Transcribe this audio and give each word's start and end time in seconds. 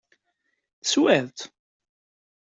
Teswa-tt? 0.81 1.39